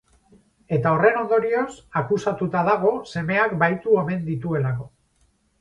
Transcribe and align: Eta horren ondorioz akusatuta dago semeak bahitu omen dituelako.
Eta 0.77 0.93
horren 0.93 1.19
ondorioz 1.23 1.67
akusatuta 2.01 2.65
dago 2.71 2.95
semeak 3.13 3.55
bahitu 3.65 4.03
omen 4.05 4.29
dituelako. 4.31 4.91